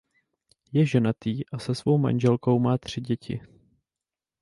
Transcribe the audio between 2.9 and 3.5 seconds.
děti.